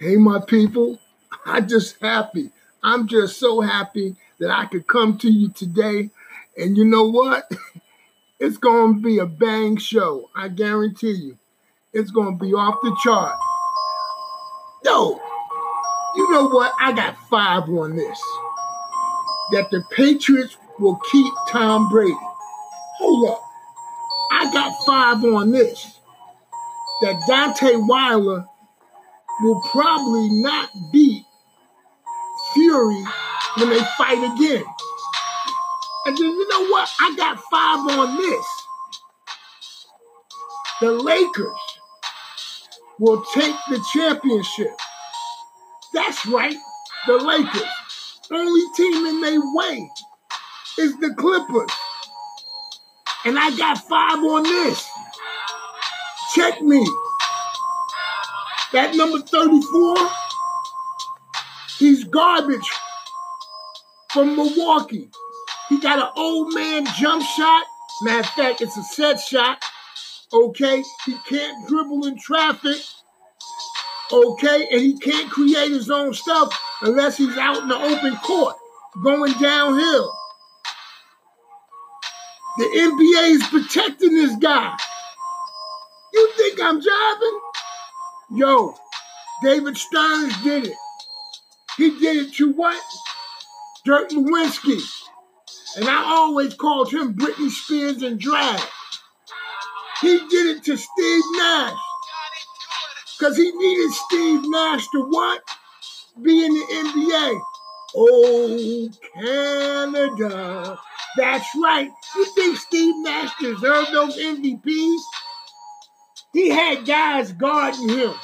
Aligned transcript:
Hey, 0.00 0.16
my 0.16 0.40
people, 0.40 0.98
I'm 1.44 1.68
just 1.68 2.00
happy. 2.00 2.48
I'm 2.82 3.06
just 3.06 3.38
so 3.38 3.60
happy 3.60 4.16
that 4.38 4.50
I 4.50 4.64
could 4.64 4.86
come 4.86 5.18
to 5.18 5.30
you 5.30 5.50
today. 5.50 6.08
And 6.56 6.74
you 6.76 6.86
know 6.86 7.04
what? 7.04 7.50
It's 8.42 8.56
going 8.56 8.94
to 8.94 9.02
be 9.02 9.18
a 9.18 9.26
bang 9.26 9.76
show. 9.76 10.30
I 10.34 10.48
guarantee 10.48 11.12
you. 11.12 11.38
It's 11.92 12.10
going 12.10 12.38
to 12.38 12.42
be 12.42 12.54
off 12.54 12.76
the 12.82 12.96
chart. 13.04 13.36
Yo, 14.82 15.20
you 16.16 16.32
know 16.32 16.48
what? 16.48 16.72
I 16.80 16.92
got 16.92 17.18
five 17.28 17.64
on 17.64 17.96
this. 17.96 18.18
That 19.52 19.70
the 19.70 19.84
Patriots 19.94 20.56
will 20.78 20.98
keep 21.12 21.30
Tom 21.50 21.90
Brady. 21.90 22.16
Hold 22.96 23.28
up. 23.28 23.42
I 24.32 24.50
got 24.50 24.72
five 24.86 25.22
on 25.22 25.50
this. 25.50 26.00
That 27.02 27.16
Deontay 27.28 27.86
Wilder 27.86 28.46
will 29.42 29.60
probably 29.62 30.28
not 30.40 30.70
beat 30.92 31.24
Fury 32.54 33.04
when 33.56 33.70
they 33.70 33.80
fight 33.96 34.18
again. 34.18 34.64
And 36.06 36.16
then 36.16 36.26
you 36.26 36.48
know 36.48 36.66
what? 36.68 36.88
I 37.00 37.14
got 37.16 37.38
five 37.50 37.98
on 37.98 38.16
this. 38.16 38.46
The 40.80 40.92
Lakers 40.92 41.60
will 42.98 43.22
take 43.34 43.54
the 43.68 43.84
championship. 43.92 44.74
That's 45.92 46.24
right, 46.26 46.56
the 47.06 47.16
Lakers. 47.16 48.20
Only 48.30 48.62
team 48.76 49.06
in 49.06 49.20
their 49.20 49.40
way 49.54 49.90
is 50.78 50.96
the 50.98 51.14
Clippers. 51.14 51.70
And 53.24 53.38
I 53.38 53.54
got 53.56 53.78
five 53.78 54.18
on 54.18 54.42
this. 54.44 54.88
Check 56.34 56.62
me. 56.62 56.86
That 58.72 58.94
number 58.94 59.20
34, 59.20 59.96
he's 61.78 62.04
garbage 62.04 62.68
from 64.12 64.36
Milwaukee. 64.36 65.10
He 65.68 65.80
got 65.80 65.98
an 65.98 66.12
old 66.16 66.54
man 66.54 66.86
jump 66.98 67.22
shot. 67.22 67.64
Matter 68.02 68.20
of 68.20 68.26
fact, 68.26 68.60
it's 68.60 68.76
a 68.76 68.82
set 68.82 69.18
shot. 69.18 69.62
Okay, 70.32 70.84
he 71.04 71.16
can't 71.26 71.68
dribble 71.68 72.06
in 72.06 72.18
traffic. 72.18 72.76
Okay, 74.12 74.68
and 74.70 74.80
he 74.80 74.98
can't 74.98 75.30
create 75.30 75.70
his 75.70 75.90
own 75.90 76.14
stuff 76.14 76.56
unless 76.82 77.16
he's 77.16 77.36
out 77.36 77.58
in 77.58 77.68
the 77.68 77.76
open 77.76 78.16
court 78.18 78.54
going 79.02 79.32
downhill. 79.34 80.12
The 82.58 82.64
NBA 82.64 83.30
is 83.30 83.46
protecting 83.48 84.14
this 84.14 84.36
guy. 84.36 84.76
You 86.12 86.32
think 86.36 86.60
I'm 86.60 86.80
jiving? 86.80 87.49
Yo, 88.32 88.74
David 89.42 89.76
Stern 89.76 90.30
did 90.44 90.68
it. 90.68 90.76
He 91.76 91.98
did 91.98 92.28
it 92.28 92.34
to 92.34 92.52
what? 92.52 92.80
Dirk 93.84 94.10
Nowitzki. 94.10 94.80
And 95.76 95.88
I 95.88 96.04
always 96.04 96.54
called 96.54 96.92
him 96.92 97.14
Britney 97.14 97.50
Spears 97.50 98.02
and 98.02 98.20
drag. 98.20 98.60
He 100.00 100.18
did 100.28 100.56
it 100.56 100.64
to 100.64 100.76
Steve 100.76 101.24
Nash. 101.36 101.78
Because 103.18 103.36
he 103.36 103.50
needed 103.50 103.90
Steve 103.92 104.40
Nash 104.44 104.86
to 104.92 105.02
what? 105.08 105.42
Be 106.22 106.44
in 106.44 106.54
the 106.54 106.66
NBA. 106.70 107.40
Oh, 107.96 108.88
Canada. 109.14 110.78
That's 111.16 111.48
right. 111.60 111.90
You 112.14 112.24
think 112.36 112.56
Steve 112.58 112.94
Nash 112.98 113.32
deserved 113.40 113.92
those 113.92 114.16
MVPs? 114.16 115.00
He 116.32 116.48
had 116.48 116.86
guys 116.86 117.32
guarding 117.32 117.88
him, 117.88 118.14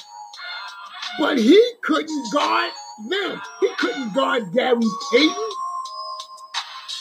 but 1.18 1.38
he 1.38 1.60
couldn't 1.82 2.32
guard 2.32 2.70
them. 3.08 3.40
He 3.60 3.68
couldn't 3.78 4.14
guard 4.14 4.52
Gary 4.52 4.80
Payton. 5.12 5.48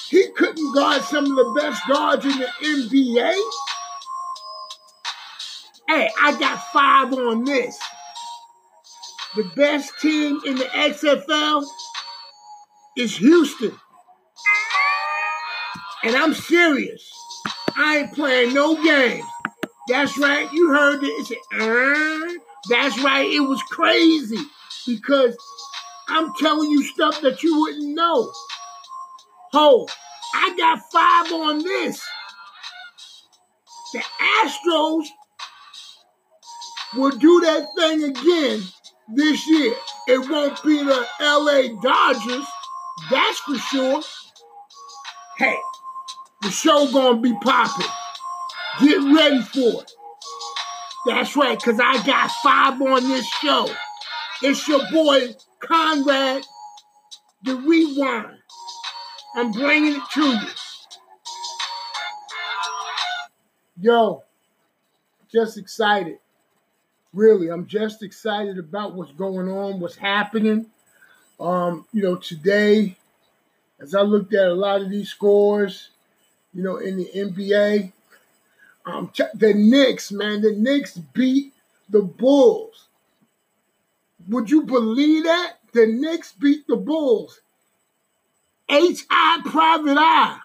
He 0.09 0.27
couldn't 0.35 0.73
guard 0.73 1.03
some 1.03 1.25
of 1.25 1.35
the 1.35 1.59
best 1.61 1.81
guards 1.87 2.25
in 2.25 2.31
the 2.39 2.47
NBA. 2.63 3.33
Hey, 5.87 6.09
I 6.21 6.39
got 6.39 6.57
five 6.73 7.13
on 7.13 7.43
this. 7.43 7.77
The 9.35 9.43
best 9.55 9.91
team 9.99 10.39
in 10.45 10.55
the 10.55 10.65
XFL 10.65 11.63
is 12.97 13.17
Houston. 13.17 13.77
And 16.03 16.15
I'm 16.15 16.33
serious. 16.33 17.11
I 17.75 17.97
ain't 17.97 18.13
playing 18.13 18.53
no 18.53 18.81
games. 18.81 19.25
That's 19.87 20.17
right. 20.17 20.51
You 20.51 20.69
heard 20.69 21.03
it. 21.03 21.07
It's 21.07 21.31
uh, 21.31 22.39
that's 22.69 22.99
right. 23.03 23.29
It 23.29 23.41
was 23.41 23.61
crazy 23.69 24.39
because 24.87 25.37
I'm 26.07 26.33
telling 26.39 26.69
you 26.71 26.83
stuff 26.83 27.21
that 27.21 27.43
you 27.43 27.59
wouldn't 27.59 27.95
know. 27.95 28.31
Ho, 29.53 29.87
I 30.33 30.55
got 30.57 30.79
five 30.91 31.31
on 31.31 31.63
this. 31.63 32.01
The 33.93 34.03
Astros 34.43 35.05
will 36.95 37.11
do 37.11 37.41
that 37.41 37.67
thing 37.77 38.03
again 38.03 38.63
this 39.13 39.47
year. 39.47 39.73
It 40.07 40.29
won't 40.29 40.61
be 40.63 40.83
the 40.83 41.07
LA 41.21 41.79
Dodgers, 41.81 42.45
that's 43.09 43.39
for 43.39 43.55
sure. 43.55 44.01
Hey, 45.37 45.57
the 46.41 46.49
show 46.49 46.91
gonna 46.91 47.21
be 47.21 47.33
popping. 47.41 47.87
Get 48.81 48.97
ready 48.97 49.41
for 49.41 49.81
it. 49.81 49.91
That's 51.05 51.35
right, 51.35 51.57
because 51.57 51.79
I 51.79 52.03
got 52.05 52.31
five 52.43 52.81
on 52.81 53.03
this 53.07 53.27
show. 53.27 53.69
It's 54.41 54.67
your 54.67 54.81
boy, 54.91 55.33
Conrad, 55.59 56.43
the 57.43 57.55
Rewind. 57.55 58.37
I'm 59.35 59.51
bringing 59.51 59.93
it 59.95 60.01
to 60.13 60.21
you. 60.21 60.47
Yo, 63.79 64.23
just 65.31 65.57
excited. 65.57 66.17
Really, 67.13 67.49
I'm 67.49 67.67
just 67.67 68.03
excited 68.03 68.57
about 68.57 68.95
what's 68.95 69.11
going 69.11 69.47
on, 69.49 69.79
what's 69.79 69.95
happening. 69.95 70.65
Um, 71.39 71.85
you 71.93 72.01
know, 72.01 72.15
today, 72.15 72.97
as 73.79 73.93
I 73.95 74.01
looked 74.01 74.33
at 74.33 74.47
a 74.47 74.53
lot 74.53 74.81
of 74.81 74.89
these 74.89 75.09
scores, 75.09 75.91
you 76.53 76.63
know, 76.63 76.77
in 76.77 76.97
the 76.97 77.09
NBA, 77.15 77.91
um, 78.85 79.11
the 79.33 79.53
Knicks, 79.53 80.11
man, 80.11 80.41
the 80.41 80.53
Knicks 80.53 80.97
beat 80.97 81.53
the 81.89 82.01
Bulls. 82.01 82.87
Would 84.29 84.49
you 84.49 84.63
believe 84.63 85.23
that? 85.23 85.53
The 85.73 85.87
Knicks 85.87 86.33
beat 86.33 86.67
the 86.67 86.75
Bulls. 86.75 87.41
H.I. 88.69 89.41
Private 89.45 89.97
Eye. 89.97 90.39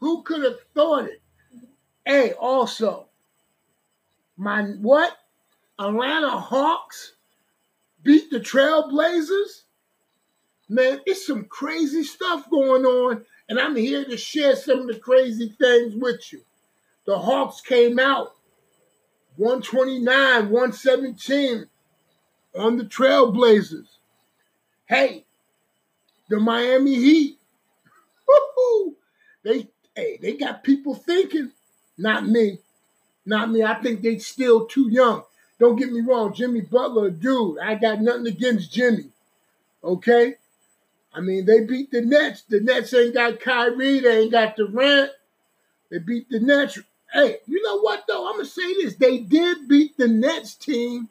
Who 0.00 0.22
could 0.22 0.44
have 0.44 0.60
thought 0.74 1.04
it? 1.04 1.22
Hey, 2.04 2.32
also, 2.32 3.06
my 4.36 4.62
what? 4.62 5.16
Atlanta 5.78 6.30
Hawks 6.30 7.14
beat 8.02 8.30
the 8.30 8.40
Trailblazers? 8.40 9.62
Man, 10.68 11.00
it's 11.06 11.26
some 11.26 11.44
crazy 11.44 12.02
stuff 12.02 12.48
going 12.50 12.84
on, 12.84 13.24
and 13.48 13.58
I'm 13.58 13.76
here 13.76 14.04
to 14.04 14.16
share 14.16 14.56
some 14.56 14.80
of 14.80 14.86
the 14.88 14.98
crazy 14.98 15.54
things 15.58 15.94
with 15.96 16.32
you 16.32 16.40
the 17.06 17.18
Hawks 17.18 17.60
came 17.60 17.98
out 17.98 18.34
129, 19.36 20.50
117 20.50 21.66
on 22.58 22.76
the 22.76 22.84
Trailblazers. 22.84 23.86
Hey, 24.86 25.24
the 26.28 26.40
Miami 26.40 26.94
Heat, 26.94 27.38
they 29.44 29.68
hey, 29.94 30.18
they 30.20 30.36
got 30.36 30.64
people 30.64 30.94
thinking. 30.94 31.52
Not 31.98 32.26
me. 32.26 32.58
Not 33.24 33.50
me. 33.50 33.62
I 33.62 33.74
think 33.74 34.02
they 34.02 34.18
still 34.18 34.66
too 34.66 34.88
young. 34.90 35.22
Don't 35.58 35.76
get 35.76 35.92
me 35.92 36.00
wrong, 36.00 36.34
Jimmy 36.34 36.60
Butler, 36.60 37.10
dude. 37.10 37.58
I 37.58 37.76
got 37.76 38.02
nothing 38.02 38.26
against 38.26 38.72
Jimmy. 38.72 39.10
Okay? 39.82 40.34
I 41.14 41.20
mean, 41.20 41.46
they 41.46 41.64
beat 41.64 41.90
the 41.90 42.02
Nets. 42.02 42.42
The 42.42 42.60
Nets 42.60 42.92
ain't 42.92 43.14
got 43.14 43.40
Kyrie. 43.40 44.00
They 44.00 44.22
ain't 44.22 44.32
got 44.32 44.56
Durant. 44.56 45.12
They 45.90 45.98
beat 45.98 46.28
the 46.28 46.40
Nets 46.40 46.78
Hey, 47.12 47.38
you 47.46 47.62
know 47.62 47.80
what 47.80 48.04
though? 48.08 48.28
I'm 48.28 48.36
gonna 48.36 48.46
say 48.46 48.74
this. 48.74 48.96
They 48.96 49.18
did 49.18 49.68
beat 49.68 49.96
the 49.96 50.08
Nets 50.08 50.54
team 50.54 51.08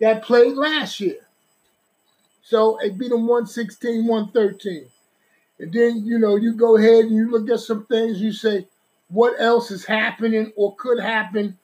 that 0.00 0.22
played 0.22 0.54
last 0.54 1.00
year. 1.00 1.20
So 2.42 2.78
they 2.80 2.90
beat 2.90 3.10
them 3.10 3.26
116, 3.26 4.06
113. 4.06 4.86
And 5.58 5.72
then, 5.72 6.06
you 6.06 6.18
know, 6.18 6.36
you 6.36 6.54
go 6.54 6.76
ahead 6.76 7.06
and 7.06 7.14
you 7.14 7.30
look 7.30 7.50
at 7.50 7.60
some 7.60 7.84
things, 7.86 8.20
you 8.20 8.32
say, 8.32 8.66
what 9.08 9.40
else 9.40 9.70
is 9.70 9.84
happening 9.84 10.52
or 10.56 10.74
could 10.76 11.00
happen 11.00 11.58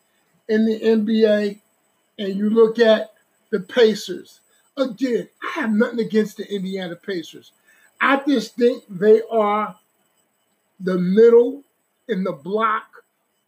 in 0.48 0.66
the 0.66 0.80
NBA? 0.80 1.60
And 2.18 2.36
you 2.36 2.50
look 2.50 2.78
at 2.78 3.12
the 3.50 3.60
Pacers. 3.60 4.40
Again, 4.76 5.28
I 5.42 5.60
have 5.60 5.72
nothing 5.72 6.00
against 6.00 6.36
the 6.36 6.52
Indiana 6.52 6.96
Pacers. 6.96 7.52
I 8.00 8.20
just 8.26 8.56
think 8.56 8.84
they 8.88 9.22
are 9.30 9.76
the 10.80 10.98
middle 10.98 11.62
in 12.08 12.24
the 12.24 12.32
block 12.32 12.93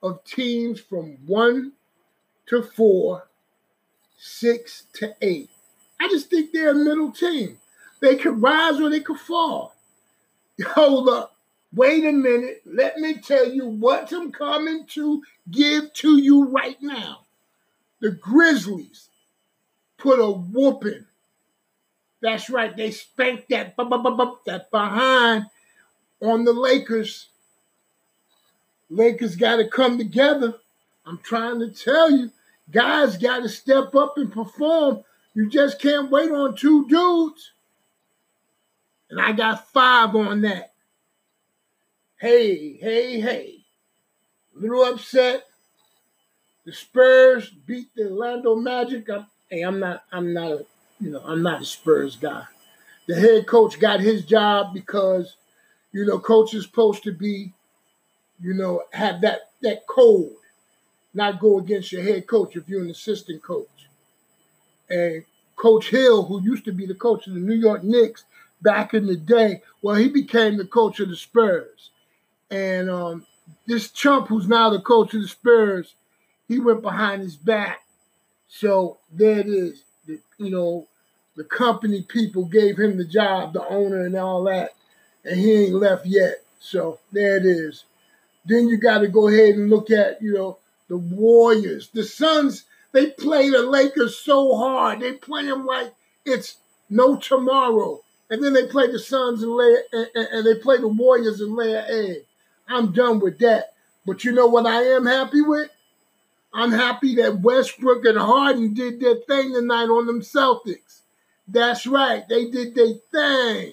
of 0.02 0.24
teams 0.24 0.80
from 0.80 1.16
one 1.26 1.72
to 2.46 2.62
four, 2.62 3.28
six 4.18 4.84
to 4.94 5.14
eight. 5.22 5.50
I 6.00 6.08
just 6.08 6.30
think 6.30 6.52
they're 6.52 6.70
a 6.70 6.74
middle 6.74 7.12
team. 7.12 7.58
They 8.00 8.16
could 8.16 8.40
rise 8.40 8.80
or 8.80 8.90
they 8.90 9.00
could 9.00 9.18
fall. 9.18 9.74
Hold 10.68 11.08
up. 11.08 11.36
Wait 11.74 12.04
a 12.04 12.12
minute. 12.12 12.62
Let 12.64 12.98
me 12.98 13.14
tell 13.14 13.48
you 13.48 13.66
what 13.66 14.12
I'm 14.12 14.32
coming 14.32 14.86
to 14.90 15.22
give 15.50 15.92
to 15.94 16.18
you 16.18 16.48
right 16.48 16.80
now. 16.80 17.20
The 18.00 18.12
Grizzlies 18.12 19.08
put 19.98 20.18
a 20.20 20.30
whooping. 20.30 21.06
That's 22.22 22.48
right. 22.48 22.74
They 22.76 22.90
spanked 22.90 23.48
that, 23.50 23.76
that 23.76 24.66
behind 24.70 25.46
on 26.22 26.44
the 26.44 26.52
Lakers. 26.52 27.28
Lakers 28.90 29.36
got 29.36 29.56
to 29.56 29.68
come 29.68 29.98
together. 29.98 30.54
I'm 31.04 31.18
trying 31.18 31.60
to 31.60 31.70
tell 31.70 32.10
you, 32.10 32.30
guys 32.70 33.16
got 33.16 33.42
to 33.42 33.48
step 33.48 33.94
up 33.94 34.16
and 34.16 34.32
perform. 34.32 35.04
You 35.34 35.48
just 35.48 35.80
can't 35.80 36.10
wait 36.10 36.30
on 36.30 36.56
two 36.56 36.88
dudes. 36.88 37.52
And 39.10 39.20
I 39.20 39.32
got 39.32 39.68
five 39.68 40.14
on 40.14 40.40
that. 40.42 40.72
Hey, 42.18 42.74
hey, 42.74 43.20
hey. 43.20 43.64
A 44.56 44.58
little 44.58 44.84
upset. 44.84 45.44
The 46.64 46.72
Spurs 46.72 47.50
beat 47.50 47.88
the 47.94 48.10
Orlando 48.10 48.56
Magic. 48.56 49.08
I'm, 49.08 49.26
hey, 49.48 49.62
I'm 49.62 49.78
not, 49.78 50.02
I'm 50.10 50.32
not 50.32 50.50
a, 50.50 50.66
you 50.98 51.10
know, 51.10 51.22
I'm 51.24 51.42
not 51.42 51.62
a 51.62 51.64
Spurs 51.64 52.16
guy. 52.16 52.44
The 53.06 53.14
head 53.14 53.46
coach 53.46 53.78
got 53.78 54.00
his 54.00 54.24
job 54.24 54.74
because, 54.74 55.36
you 55.92 56.04
know, 56.04 56.18
coach 56.18 56.54
is 56.54 56.64
supposed 56.64 57.04
to 57.04 57.12
be, 57.12 57.52
you 58.40 58.54
know, 58.54 58.82
have 58.92 59.20
that 59.22 59.50
that 59.62 59.86
code, 59.86 60.32
not 61.14 61.40
go 61.40 61.58
against 61.58 61.92
your 61.92 62.02
head 62.02 62.26
coach 62.26 62.56
if 62.56 62.68
you're 62.68 62.82
an 62.82 62.90
assistant 62.90 63.42
coach. 63.42 63.88
And 64.88 65.24
Coach 65.56 65.90
Hill, 65.90 66.24
who 66.24 66.42
used 66.42 66.64
to 66.66 66.72
be 66.72 66.86
the 66.86 66.94
coach 66.94 67.26
of 67.26 67.34
the 67.34 67.40
New 67.40 67.54
York 67.54 67.82
Knicks 67.82 68.24
back 68.60 68.94
in 68.94 69.06
the 69.06 69.16
day, 69.16 69.62
well, 69.82 69.96
he 69.96 70.08
became 70.08 70.56
the 70.56 70.66
coach 70.66 71.00
of 71.00 71.08
the 71.08 71.16
Spurs. 71.16 71.90
And 72.50 72.90
um, 72.90 73.26
this 73.66 73.90
chump 73.90 74.28
who's 74.28 74.46
now 74.46 74.70
the 74.70 74.80
coach 74.80 75.14
of 75.14 75.22
the 75.22 75.28
Spurs, 75.28 75.94
he 76.46 76.58
went 76.58 76.82
behind 76.82 77.22
his 77.22 77.36
back. 77.36 77.82
So 78.48 78.98
there 79.10 79.40
it 79.40 79.48
is. 79.48 79.82
The, 80.06 80.20
you 80.38 80.50
know, 80.50 80.86
the 81.36 81.44
company 81.44 82.02
people 82.02 82.44
gave 82.44 82.78
him 82.78 82.96
the 82.96 83.04
job, 83.04 83.52
the 83.52 83.66
owner 83.66 84.04
and 84.04 84.16
all 84.16 84.44
that, 84.44 84.70
and 85.24 85.38
he 85.38 85.66
ain't 85.66 85.74
left 85.74 86.06
yet. 86.06 86.44
So 86.60 87.00
there 87.12 87.36
it 87.36 87.44
is. 87.44 87.84
Then 88.46 88.68
you 88.68 88.78
got 88.78 88.98
to 88.98 89.08
go 89.08 89.28
ahead 89.28 89.56
and 89.56 89.70
look 89.70 89.90
at, 89.90 90.22
you 90.22 90.32
know, 90.32 90.58
the 90.88 90.96
Warriors. 90.96 91.90
The 91.92 92.04
Suns, 92.04 92.64
they 92.92 93.10
play 93.10 93.50
the 93.50 93.62
Lakers 93.62 94.16
so 94.16 94.56
hard. 94.56 95.00
They 95.00 95.12
play 95.12 95.44
them 95.44 95.66
like 95.66 95.92
it's 96.24 96.56
no 96.88 97.16
tomorrow. 97.16 98.00
And 98.30 98.42
then 98.42 98.52
they 98.52 98.66
play 98.66 98.90
the 98.90 98.98
Suns 98.98 99.42
and, 99.42 99.52
lay, 99.52 99.76
and, 99.92 100.08
and 100.14 100.46
they 100.46 100.56
play 100.56 100.78
the 100.78 100.88
Warriors 100.88 101.40
and 101.40 101.54
lay 101.54 101.74
an 101.74 101.84
egg. 101.88 102.16
I'm 102.68 102.92
done 102.92 103.20
with 103.20 103.38
that. 103.40 103.74
But 104.04 104.24
you 104.24 104.32
know 104.32 104.46
what 104.46 104.66
I 104.66 104.82
am 104.82 105.06
happy 105.06 105.42
with? 105.42 105.70
I'm 106.52 106.72
happy 106.72 107.16
that 107.16 107.40
Westbrook 107.40 108.04
and 108.04 108.18
Harden 108.18 108.72
did 108.74 109.00
their 109.00 109.16
thing 109.16 109.52
tonight 109.52 109.88
on 109.88 110.06
them 110.06 110.22
Celtics. 110.22 111.00
That's 111.46 111.86
right. 111.86 112.26
They 112.28 112.50
did 112.50 112.74
their 112.74 112.94
thing 113.12 113.72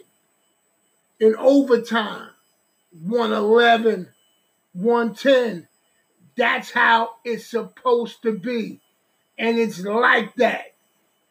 in 1.19 1.35
overtime. 1.35 2.29
111, 3.01 4.09
110. 4.73 5.67
That's 6.35 6.71
how 6.71 7.11
it's 7.23 7.45
supposed 7.45 8.23
to 8.23 8.31
be. 8.31 8.81
And 9.37 9.57
it's 9.57 9.79
like 9.79 10.35
that. 10.35 10.73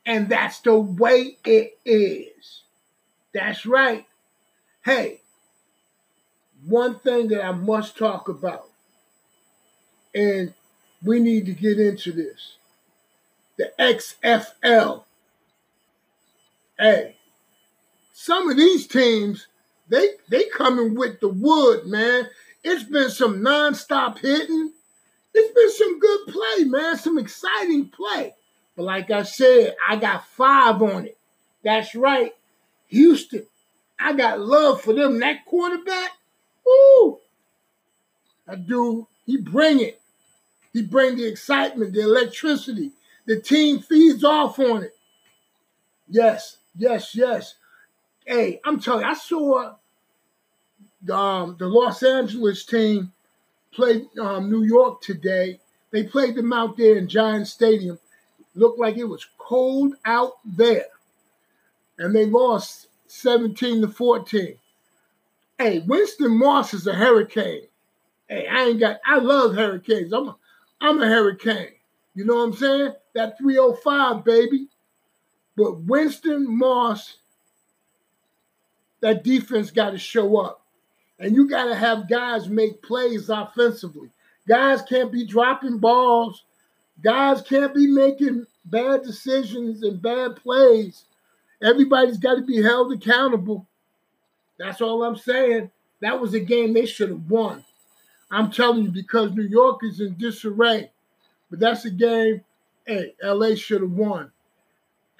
And 0.04 0.28
that's 0.28 0.60
the 0.60 0.78
way 0.78 1.38
it 1.44 1.78
is. 1.84 2.62
That's 3.32 3.64
right. 3.66 4.06
Hey, 4.84 5.20
one 6.66 6.98
thing 6.98 7.28
that 7.28 7.44
I 7.44 7.52
must 7.52 7.96
talk 7.96 8.28
about, 8.28 8.68
and 10.14 10.54
we 11.04 11.20
need 11.20 11.46
to 11.46 11.52
get 11.52 11.78
into 11.78 12.12
this 12.12 12.56
the 13.56 13.72
XFL. 13.78 15.04
Hey, 16.78 17.16
some 18.12 18.50
of 18.50 18.56
these 18.56 18.86
teams, 18.86 19.46
they 19.88 20.08
they 20.28 20.44
coming 20.44 20.94
with 20.94 21.20
the 21.20 21.28
wood, 21.28 21.86
man. 21.86 22.28
It's 22.64 22.84
been 22.84 23.10
some 23.10 23.40
nonstop 23.40 24.18
hitting. 24.18 24.72
It's 25.34 25.54
been 25.54 25.72
some 25.72 25.98
good 25.98 26.28
play, 26.28 26.64
man. 26.64 26.96
Some 26.96 27.18
exciting 27.18 27.88
play. 27.88 28.34
But 28.76 28.84
like 28.84 29.10
I 29.10 29.22
said, 29.22 29.76
I 29.88 29.96
got 29.96 30.26
five 30.28 30.80
on 30.82 31.06
it. 31.06 31.18
That's 31.64 31.94
right. 31.94 32.32
Houston. 32.88 33.46
I 33.98 34.12
got 34.14 34.40
love 34.40 34.82
for 34.82 34.92
them. 34.92 35.20
That 35.20 35.44
quarterback, 35.46 36.10
Woo! 36.66 37.18
That 38.46 38.66
dude, 38.66 39.06
he 39.24 39.36
bring 39.36 39.80
it. 39.80 40.00
He 40.72 40.82
bring 40.82 41.16
the 41.16 41.26
excitement, 41.26 41.92
the 41.92 42.00
electricity. 42.00 42.92
The 43.26 43.40
team 43.40 43.80
feeds 43.80 44.24
off 44.24 44.58
on 44.58 44.84
it. 44.84 44.94
Yes, 46.08 46.58
yes, 46.76 47.14
yes. 47.14 47.54
Hey, 48.26 48.60
I'm 48.64 48.80
telling 48.80 49.04
you, 49.04 49.10
I 49.10 49.14
saw 49.14 49.74
um, 51.10 51.56
the 51.58 51.66
Los 51.66 52.02
Angeles 52.02 52.64
team 52.64 53.12
played 53.72 54.06
um, 54.18 54.50
New 54.50 54.62
York 54.62 55.00
today. 55.00 55.60
They 55.90 56.04
played 56.04 56.34
them 56.34 56.52
out 56.52 56.76
there 56.76 56.96
in 56.96 57.08
Giant 57.08 57.48
Stadium. 57.48 57.98
Looked 58.54 58.78
like 58.78 58.96
it 58.96 59.04
was 59.04 59.26
cold 59.38 59.94
out 60.04 60.32
there. 60.44 60.86
And 61.98 62.14
they 62.14 62.26
lost 62.26 62.88
17 63.06 63.82
to 63.82 63.88
14. 63.88 64.56
Hey, 65.58 65.78
Winston 65.80 66.36
Moss 66.36 66.74
is 66.74 66.86
a 66.86 66.94
hurricane. 66.94 67.66
Hey, 68.28 68.46
I 68.46 68.64
ain't 68.64 68.80
got. 68.80 68.98
I 69.06 69.18
love 69.18 69.54
hurricanes. 69.54 70.12
I'm 70.12 70.28
a, 70.28 70.36
I'm 70.80 71.00
a 71.00 71.06
hurricane. 71.06 71.72
You 72.14 72.24
know 72.24 72.36
what 72.36 72.42
I'm 72.44 72.52
saying? 72.54 72.92
That 73.14 73.38
305, 73.38 74.24
baby. 74.24 74.68
But 75.56 75.82
Winston 75.82 76.46
Moss, 76.48 77.18
that 79.00 79.22
defense 79.22 79.70
got 79.70 79.90
to 79.90 79.98
show 79.98 80.38
up. 80.38 80.61
And 81.18 81.34
you 81.34 81.48
got 81.48 81.66
to 81.66 81.74
have 81.74 82.08
guys 82.08 82.48
make 82.48 82.82
plays 82.82 83.28
offensively. 83.28 84.10
Guys 84.48 84.82
can't 84.82 85.12
be 85.12 85.26
dropping 85.26 85.78
balls. 85.78 86.44
Guys 87.02 87.42
can't 87.42 87.74
be 87.74 87.86
making 87.86 88.46
bad 88.64 89.02
decisions 89.02 89.82
and 89.82 90.02
bad 90.02 90.36
plays. 90.36 91.04
Everybody's 91.62 92.18
got 92.18 92.36
to 92.36 92.42
be 92.42 92.62
held 92.62 92.92
accountable. 92.92 93.66
That's 94.58 94.80
all 94.80 95.02
I'm 95.04 95.16
saying. 95.16 95.70
That 96.00 96.20
was 96.20 96.34
a 96.34 96.40
game 96.40 96.72
they 96.72 96.86
should 96.86 97.10
have 97.10 97.30
won. 97.30 97.64
I'm 98.30 98.50
telling 98.50 98.84
you 98.84 98.90
because 98.90 99.32
New 99.32 99.46
York 99.46 99.80
is 99.84 100.00
in 100.00 100.16
disarray. 100.16 100.90
But 101.50 101.60
that's 101.60 101.84
a 101.84 101.90
game, 101.90 102.42
hey, 102.86 103.14
LA 103.22 103.54
should 103.54 103.82
have 103.82 103.92
won. 103.92 104.32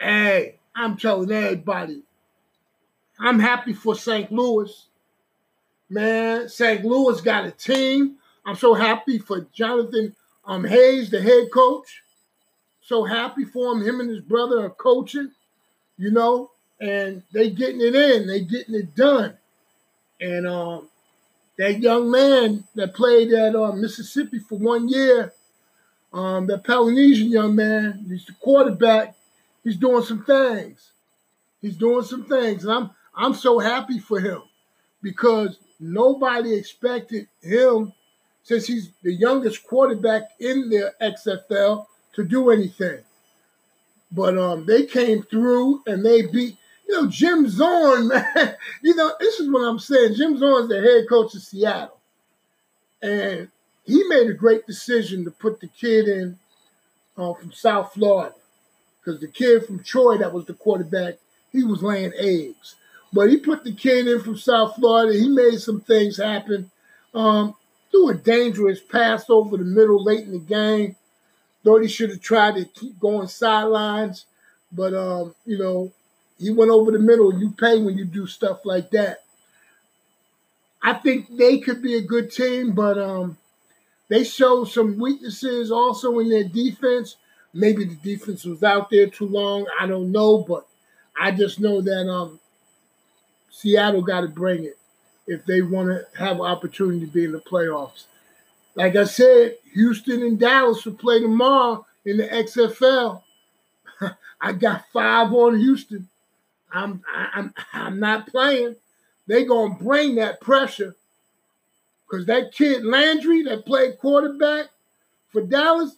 Hey, 0.01 0.59
I'm 0.75 0.97
telling 0.97 1.31
everybody. 1.31 2.03
I'm 3.21 3.39
happy 3.39 3.75
for 3.75 3.95
St. 3.95 4.33
Louis. 4.33 4.87
Man, 5.93 6.49
St. 6.49 6.85
Louis 6.85 7.21
got 7.21 7.45
a 7.45 7.51
team. 7.51 8.17
I'm 8.45 8.57
so 8.57 8.75
happy 8.75 9.19
for 9.19 9.47
Jonathan 9.53 10.15
um, 10.45 10.65
Hayes, 10.65 11.11
the 11.11 11.21
head 11.21 11.51
coach. 11.53 12.03
So 12.81 13.05
happy 13.05 13.45
for 13.45 13.73
him. 13.73 13.83
Him 13.83 14.01
and 14.01 14.11
his 14.11 14.21
brother 14.21 14.65
are 14.65 14.71
coaching, 14.71 15.31
you 15.97 16.11
know 16.11 16.51
and 16.83 17.23
they 17.33 17.49
getting 17.49 17.81
it 17.81 17.95
in, 17.95 18.27
they 18.27 18.41
getting 18.41 18.75
it 18.75 18.95
done. 18.97 19.39
And 20.21 20.47
um, 20.49 20.89
that 21.57 21.79
young 21.79 22.11
man 22.11 22.65
that 22.75 22.93
played 22.93 23.33
at 23.33 23.55
uh, 23.55 23.73
Mississippi 23.73 24.41
for 24.41 24.59
one 24.59 24.89
year, 24.89 25.33
um, 26.13 26.49
that 26.49 26.65
Polynesian 26.65 27.31
young 27.31 27.55
man, 27.55 28.05
he's 28.09 28.27
the 28.27 28.33
quarterback. 28.33 29.15
He's 29.63 29.77
doing 29.77 30.03
some 30.03 30.25
things. 30.25 30.91
He's 31.61 31.77
doing 31.77 32.05
some 32.05 32.25
things, 32.25 32.65
and 32.65 32.73
I'm 32.73 32.91
I'm 33.15 33.35
so 33.35 33.61
happy 33.61 34.01
for 34.01 34.19
him 34.19 34.43
because 35.01 35.59
nobody 35.83 36.55
expected 36.55 37.29
him, 37.43 37.93
since 38.45 38.67
he's 38.67 38.91
the 39.03 39.13
youngest 39.13 39.65
quarterback 39.65 40.31
in 40.41 40.69
the 40.69 40.93
XFL, 41.01 41.87
to 42.15 42.25
do 42.25 42.51
anything. 42.51 43.01
But 44.11 44.37
um, 44.39 44.67
they 44.67 44.85
came 44.85 45.23
through 45.23 45.83
and 45.87 46.05
they 46.05 46.23
beat 46.23 46.57
you 46.93 47.01
know, 47.01 47.09
Jim 47.09 47.49
Zorn, 47.49 48.09
man, 48.09 48.57
you 48.83 48.95
know, 48.95 49.13
this 49.19 49.41
is 49.41 49.51
what 49.51 49.63
I'm 49.63 49.79
saying. 49.79 50.15
Jim 50.15 50.37
Zorn's 50.37 50.69
the 50.69 50.81
head 50.81 51.09
coach 51.09 51.35
of 51.35 51.43
Seattle. 51.43 51.99
And 53.01 53.49
he 53.85 54.05
made 54.05 54.29
a 54.29 54.35
great 54.35 54.67
decision 54.67 55.25
to 55.25 55.31
put 55.31 55.61
the 55.61 55.69
kid 55.69 56.07
in 56.07 56.39
uh, 57.17 57.33
from 57.35 57.53
South 57.53 57.95
Florida. 57.95 58.35
Because 59.01 59.21
the 59.21 59.29
kid 59.29 59.67
from 59.67 59.83
Troy 59.83 60.19
that 60.19 60.33
was 60.33 60.45
the 60.45 60.55
quarterback, 60.55 61.15
he 61.51 61.65
was 61.65 61.83
laying 61.83 62.13
eggs. 62.17 62.77
But 63.13 63.31
he 63.31 63.37
put 63.39 63.65
the 63.65 63.73
kid 63.75 64.09
in 64.09 64.21
from 64.23 64.37
South 64.37 64.77
Florida. 64.77 65.19
He 65.19 65.29
made 65.29 65.61
some 65.61 65.81
things 65.81 66.17
happen. 66.19 66.71
Um, 67.15 67.55
threw 67.91 68.11
a 68.11 68.15
dangerous 68.15 68.81
pass 68.81 69.29
over 69.31 69.57
the 69.57 69.65
middle 69.65 70.03
late 70.03 70.21
in 70.25 70.33
the 70.33 70.39
game. 70.39 70.97
Thought 71.65 71.83
he 71.83 71.89
should 71.89 72.11
have 72.11 72.23
tried 72.23 72.57
to 72.57 72.65
keep 72.67 72.99
going 73.01 73.29
sidelines 73.29 74.27
But 74.73 74.95
um, 74.95 75.35
you 75.47 75.59
know, 75.59 75.93
he 76.39 76.51
went 76.51 76.71
over 76.71 76.91
the 76.93 76.99
middle. 76.99 77.39
You 77.39 77.51
pay 77.51 77.83
when 77.83 77.99
you 77.99 78.05
do 78.07 78.27
stuff 78.27 78.61
like 78.65 78.91
that. 78.93 79.25
I 80.83 80.95
think 80.95 81.37
they 81.37 81.59
could 81.59 81.83
be 81.83 81.95
a 81.97 82.03
good 82.03 82.31
team, 82.33 82.73
but 82.73 82.99
um, 82.99 83.39
they 84.09 84.25
showed 84.25 84.67
some 84.67 84.99
weaknesses 84.99 85.71
also 85.73 86.19
in 86.21 86.31
their 86.31 86.45
defense. 86.45 87.17
Maybe 87.55 87.85
the 87.85 87.97
defense 87.97 88.45
was 88.45 88.63
out 88.63 88.91
there 88.91 89.09
too 89.09 89.27
long. 89.29 89.67
I 89.81 89.87
don't 89.87 90.13
know, 90.13 90.39
but 90.39 90.67
I 91.21 91.33
just 91.33 91.61
know 91.61 91.81
that 91.83 92.09
um, 92.09 92.41
Seattle 93.53 94.03
got 94.03 94.23
to 94.23 94.29
bring 94.29 94.65
it 94.65 94.79
if 95.27 95.45
they 95.45 95.63
want 95.63 95.89
to 95.89 96.19
have 96.19 96.37
an 96.37 96.47
opportunity 96.47 97.01
to 97.01 97.07
be 97.07 97.25
in 97.25 97.33
the 97.33 97.39
playoffs. 97.39 98.05
Like 98.75 98.97
I 98.97 99.05
said, 99.05 99.57
Houston 99.75 100.23
and 100.23 100.41
Dallas 100.41 100.85
will 100.85 100.95
play 100.95 101.21
tomorrow 101.21 101.87
in 102.07 102.17
the 102.17 102.27
XFL. 102.27 103.23
I 104.41 104.53
got 104.53 104.87
five 104.93 105.33
on 105.33 105.59
Houston. 105.59 106.09
I'm 106.73 107.05
I'm 107.15 107.55
I'm 107.75 108.01
not 108.01 108.27
playing. 108.27 108.77
They 109.27 109.45
gonna 109.45 109.75
bring 109.75 110.15
that 110.15 110.41
pressure 110.41 110.97
because 112.11 112.25
that 112.27 112.53
kid 112.53 112.85
Landry 112.85 113.43
that 113.43 113.67
played 113.67 113.99
quarterback 113.99 114.71
for 115.29 115.43
Dallas, 115.43 115.97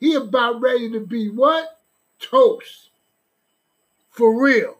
he 0.00 0.14
about 0.14 0.60
ready 0.60 0.90
to 0.90 1.00
be 1.00 1.30
what 1.30 1.78
toast 2.18 2.90
for 4.10 4.42
real. 4.42 4.76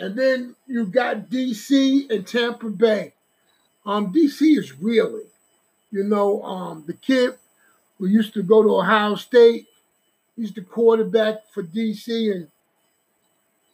And 0.00 0.16
then 0.16 0.56
you 0.66 0.86
got 0.86 1.28
DC 1.28 2.10
and 2.10 2.26
Tampa 2.26 2.70
Bay. 2.70 3.12
Um, 3.84 4.12
DC 4.12 4.58
is 4.58 4.72
really, 4.80 5.24
you 5.90 6.04
know, 6.04 6.42
um, 6.42 6.84
the 6.86 6.94
kid 6.94 7.34
who 7.98 8.06
used 8.06 8.34
to 8.34 8.42
go 8.42 8.62
to 8.62 8.76
Ohio 8.76 9.14
State, 9.14 9.66
he's 10.36 10.52
the 10.52 10.62
quarterback 10.62 11.36
for 11.52 11.62
DC, 11.62 12.32
and 12.32 12.48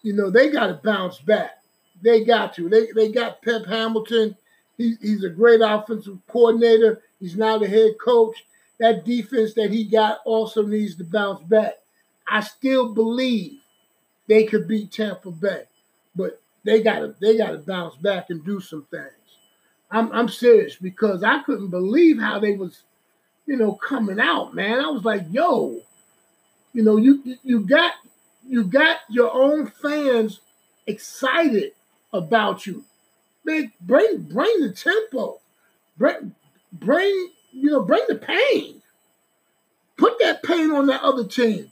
you 0.03 0.13
know, 0.13 0.31
they 0.31 0.51
got 0.51 0.67
to 0.67 0.75
bounce 0.75 1.19
back. 1.19 1.63
They 2.03 2.25
got 2.25 2.55
to. 2.55 2.69
They 2.69 2.91
they 2.93 3.11
got 3.11 3.43
Pep 3.43 3.67
Hamilton. 3.67 4.37
He, 4.77 4.95
he's 5.01 5.25
a 5.25 5.31
great 5.31 5.61
offensive 5.63 6.19
coordinator. 6.29 7.03
He's 7.21 7.37
now 7.37 7.59
the 7.59 7.69
head 7.69 7.93
coach. 8.05 8.45
That 8.79 9.05
defense 9.05 9.55
that 9.55 9.71
he 9.71 9.85
got 9.85 10.19
also 10.25 10.63
needs 10.63 10.97
to 10.97 11.05
bounce 11.05 11.43
back. 11.43 11.75
I 12.29 12.41
still 12.41 12.93
believe 12.93 13.61
they 14.27 14.45
could 14.45 14.69
beat 14.69 14.93
Tampa 14.93 15.31
Bay, 15.31 15.65
but 16.17 16.41
they 16.65 16.83
got 16.83 17.01
to 17.01 17.15
they 17.21 17.37
got 17.37 17.53
to 17.53 17.59
bounce 17.59 17.97
back 17.97 18.31
and 18.31 18.45
do 18.45 18.61
some 18.61 18.87
things. 18.91 19.13
I'm 19.91 20.11
I'm 20.13 20.29
serious 20.29 20.77
because 20.77 21.23
I 21.23 21.43
couldn't 21.43 21.69
believe 21.69 22.19
how 22.19 22.41
they 22.41 22.57
was, 22.57 22.83
you 23.47 23.57
know, 23.57 23.73
coming 23.75 24.19
out, 24.19 24.55
man. 24.55 24.81
I 24.81 24.89
was 24.89 25.05
like, 25.05 25.23
yo, 25.31 25.81
you 26.73 26.83
know, 26.83 26.97
you 26.97 27.37
you 27.45 27.61
got 27.61 27.93
you 28.49 28.65
got 28.65 28.99
your 29.09 29.33
own 29.33 29.69
fans 29.83 30.41
excited 30.87 31.73
about 32.13 32.67
you. 32.67 32.85
Man, 33.45 33.73
bring 33.81 34.23
bring 34.23 34.61
the 34.61 34.73
tempo. 34.73 35.41
Bring 35.97 36.35
bring 36.73 37.31
you 37.53 37.71
know 37.71 37.83
bring 37.83 38.03
the 38.09 38.17
pain. 38.17 38.83
Put 39.97 40.19
that 40.19 40.43
pain 40.43 40.71
on 40.73 40.87
that 40.87 41.03
other 41.03 41.25
team. 41.25 41.71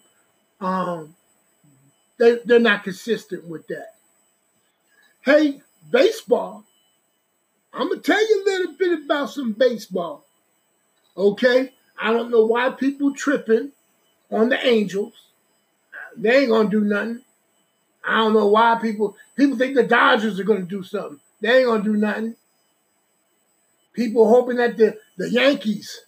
Um, 0.60 1.16
they 2.18 2.38
they're 2.44 2.60
not 2.60 2.84
consistent 2.84 3.46
with 3.48 3.66
that. 3.68 3.93
Hey, 5.24 5.62
baseball. 5.90 6.64
I'm 7.72 7.88
gonna 7.88 8.00
tell 8.02 8.20
you 8.20 8.42
a 8.42 8.44
little 8.44 8.74
bit 8.74 9.04
about 9.04 9.30
some 9.30 9.52
baseball. 9.52 10.26
Okay, 11.16 11.72
I 11.98 12.12
don't 12.12 12.30
know 12.30 12.44
why 12.44 12.68
people 12.70 13.14
tripping 13.14 13.72
on 14.30 14.50
the 14.50 14.66
Angels. 14.66 15.14
They 16.16 16.40
ain't 16.40 16.50
gonna 16.50 16.68
do 16.68 16.82
nothing. 16.82 17.22
I 18.04 18.18
don't 18.18 18.34
know 18.34 18.48
why 18.48 18.78
people 18.80 19.16
people 19.34 19.56
think 19.56 19.74
the 19.74 19.82
Dodgers 19.82 20.38
are 20.38 20.44
gonna 20.44 20.62
do 20.62 20.82
something. 20.82 21.20
They 21.40 21.58
ain't 21.58 21.66
gonna 21.66 21.82
do 21.82 21.96
nothing. 21.96 22.36
People 23.94 24.28
hoping 24.28 24.58
that 24.58 24.76
the, 24.76 24.98
the 25.16 25.30
Yankees 25.30 26.02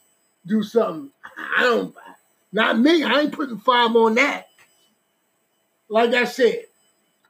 do 0.46 0.62
something. 0.62 1.10
I 1.56 1.62
don't 1.62 1.94
not 2.52 2.78
me. 2.78 3.02
I 3.02 3.20
ain't 3.20 3.32
putting 3.32 3.58
five 3.58 3.96
on 3.96 4.16
that. 4.16 4.48
Like 5.88 6.12
I 6.12 6.24
said, 6.24 6.64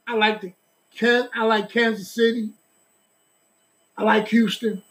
I 0.07 0.14
like 0.14 0.57
the 0.99 1.29
I 1.35 1.45
like 1.45 1.71
Kansas 1.71 2.11
City. 2.11 2.50
I 3.97 4.03
like 4.03 4.29
Houston. 4.29 4.83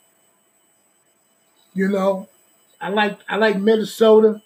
You 1.73 1.89
know, 1.89 2.29
I 2.79 2.89
like 2.89 3.19
I 3.27 3.35
like 3.35 3.57
Minnesota. 3.57 4.41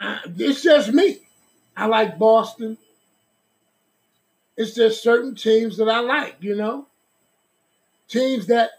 Uh, 0.00 0.18
it's 0.38 0.62
just 0.62 0.92
me. 0.92 1.18
I 1.76 1.86
like 1.86 2.18
Boston. 2.18 2.78
It's 4.56 4.74
just 4.74 5.02
certain 5.02 5.34
teams 5.34 5.76
that 5.78 5.88
I 5.88 6.00
like, 6.00 6.36
you 6.40 6.54
know? 6.54 6.86
Teams 8.08 8.46
that 8.46 8.70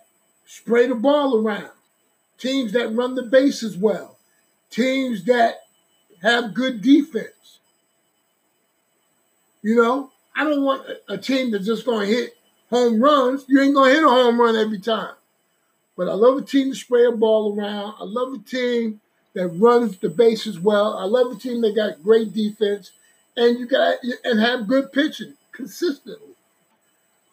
spray 0.45 0.87
the 0.87 0.95
ball 0.95 1.37
around, 1.37 1.71
teams 2.37 2.73
that 2.73 2.93
run 2.93 3.15
the 3.15 3.23
bases 3.23 3.77
well, 3.77 4.17
teams 4.69 5.23
that 5.25 5.61
have 6.21 6.53
good 6.53 6.81
defense. 6.81 7.59
You 9.63 9.75
know, 9.75 10.11
I 10.35 10.43
don't 10.43 10.63
want 10.63 10.87
a 11.09 11.17
team 11.17 11.51
that's 11.51 11.65
just 11.65 11.85
going 11.85 12.07
to 12.07 12.13
hit 12.13 12.37
home 12.69 13.01
runs. 13.01 13.45
You 13.47 13.61
ain't 13.61 13.75
going 13.75 13.89
to 13.89 13.95
hit 13.95 14.03
a 14.03 14.09
home 14.09 14.39
run 14.39 14.55
every 14.55 14.79
time. 14.79 15.13
But 15.97 16.07
I 16.07 16.13
love 16.13 16.37
a 16.37 16.41
team 16.41 16.71
to 16.71 16.75
spray 16.75 17.05
a 17.05 17.11
ball 17.11 17.55
around. 17.55 17.95
I 17.99 18.03
love 18.05 18.33
a 18.33 18.37
team 18.39 19.01
that 19.33 19.47
runs 19.47 19.97
the 19.97 20.09
bases 20.09 20.59
well. 20.59 20.97
I 20.97 21.03
love 21.03 21.31
a 21.31 21.35
team 21.35 21.61
that 21.61 21.75
got 21.75 22.03
great 22.03 22.33
defense, 22.33 22.91
and 23.35 23.59
you 23.59 23.65
got 23.65 23.97
and 24.23 24.39
have 24.39 24.67
good 24.67 24.91
pitching 24.91 25.35
consistently 25.51 26.35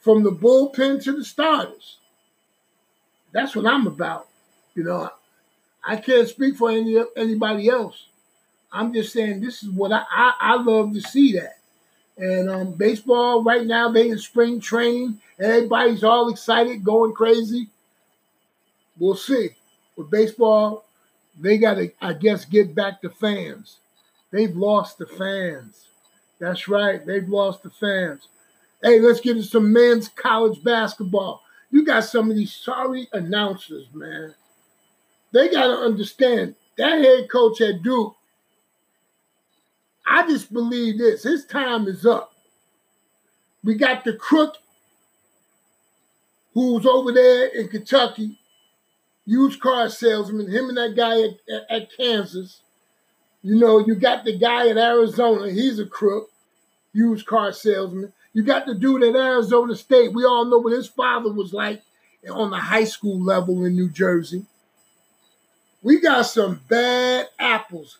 from 0.01 0.23
the 0.23 0.31
bullpen 0.31 1.03
to 1.05 1.13
the 1.13 1.25
starters. 1.25 1.99
That's 3.33 3.55
what 3.55 3.67
I'm 3.67 3.87
about. 3.87 4.29
You 4.75 4.85
know, 4.85 5.11
I 5.85 5.97
can't 5.97 6.29
speak 6.29 6.57
for 6.57 6.71
any 6.71 7.03
anybody 7.17 7.69
else. 7.69 8.07
I'm 8.73 8.93
just 8.93 9.13
saying 9.13 9.41
this 9.41 9.63
is 9.63 9.71
what 9.71 9.93
I 9.93 10.05
I, 10.11 10.35
I 10.41 10.63
love 10.63 10.93
to 10.95 11.01
see 11.01 11.33
that. 11.35 11.58
And 12.19 12.51
um, 12.51 12.73
baseball 12.73 13.45
right 13.45 13.65
now 13.65 13.91
they 13.91 14.11
in 14.11 14.19
spring 14.19 14.61
training. 14.61 15.21
Everybody's 15.39 16.03
all 16.03 16.29
excited, 16.29 16.85
going 16.85 17.13
crazy. 17.13 17.69
We'll 18.99 19.15
see. 19.15 19.51
With 19.97 20.11
baseball, 20.11 20.85
they 21.41 21.59
got 21.59 21.75
to, 21.75 21.91
I 22.01 22.15
guess, 22.15 22.45
get 22.45 22.75
back 22.75 23.01
the 23.01 23.11
fans. 23.11 23.79
They've 24.33 24.55
lost 24.55 24.99
the 24.99 25.07
fans. 25.07 25.87
That's 26.41 26.69
right. 26.69 27.05
They've 27.05 27.29
lost 27.29 27.63
the 27.63 27.71
fans. 27.71 28.29
Hey, 28.83 29.01
let's 29.01 29.21
get 29.21 29.37
into 29.37 29.49
some 29.49 29.73
men's 29.73 30.09
college 30.09 30.63
basketball. 30.63 31.43
You 31.71 31.85
got 31.85 32.05
some 32.05 32.31
of 32.31 32.37
these 32.37 32.55
sorry 32.55 33.09
announcers, 33.13 33.87
man. 33.93 34.35
They 35.33 35.49
got 35.49 35.67
to 35.67 35.75
understand 35.75 36.55
that 36.77 36.99
head 36.99 37.29
coach 37.31 37.61
at 37.61 37.83
Duke. 37.83 38.15
I 40.09 40.27
just 40.27 40.53
believe 40.53 40.99
this. 40.99 41.23
His 41.23 41.45
time 41.45 41.87
is 41.87 42.07
up. 42.07 42.33
We 43.63 43.75
got 43.75 44.05
the 44.05 44.15
crook 44.15 44.57
who's 46.55 46.87
over 46.87 47.13
there 47.13 47.47
in 47.49 47.69
Kentucky 47.69 48.39
used 49.29 49.61
car 49.61 49.91
salesman, 49.91 50.51
him 50.51 50.71
and 50.71 50.79
that 50.79 50.97
guy 50.97 51.21
at, 51.21 51.55
at, 51.55 51.71
at, 51.71 51.97
Kansas. 51.97 52.63
You 53.43 53.57
know, 53.57 53.79
you 53.79 53.95
got 53.95 54.25
the 54.25 54.37
guy 54.39 54.69
at 54.69 54.79
Arizona, 54.79 55.51
he's 55.51 55.79
a 55.79 55.85
crook, 55.85 56.31
used 56.95 57.27
car 57.27 57.53
salesman. 57.53 58.15
You 58.33 58.43
got 58.43 58.65
the 58.65 58.75
dude 58.75 59.03
at 59.03 59.15
Arizona 59.15 59.77
State. 59.77 60.15
We 60.15 60.25
all 60.25 60.47
know 60.47 60.57
what 60.59 60.73
his 60.73 60.87
father 60.87 61.31
was 61.31 61.53
like 61.53 61.83
on 62.31 62.51
the 62.51 62.57
high 62.57 62.85
school 62.85 63.21
level 63.23 63.67
in 63.67 63.77
New 63.77 63.91
Jersey. 63.91 64.47
We 65.83 66.01
got 66.01 66.23
some 66.23 66.63
bad 66.67 67.29
apples 67.39 67.99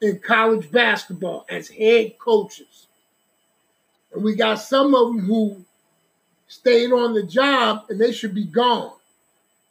in 0.00 0.18
college 0.20 0.70
basketball 0.70 1.44
as 1.48 1.68
head 1.68 2.18
coaches. 2.18 2.86
And 4.12 4.22
we 4.22 4.34
got 4.34 4.56
some 4.56 4.94
of 4.94 5.08
them 5.08 5.20
who 5.20 5.64
stayed 6.46 6.92
on 6.92 7.14
the 7.14 7.22
job 7.22 7.84
and 7.88 8.00
they 8.00 8.12
should 8.12 8.34
be 8.34 8.44
gone. 8.44 8.92